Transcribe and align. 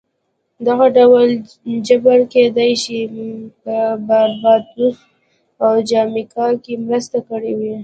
دغه 0.67 0.85
ډول 0.97 1.29
جبر 1.87 2.19
کېدای 2.33 2.71
شي 2.83 2.99
په 3.61 3.75
باربادوس 4.07 4.97
او 5.63 5.71
جامیکا 5.89 6.47
کې 6.63 6.73
مرسته 6.87 7.17
کړې 7.29 7.53
وي 7.59 7.75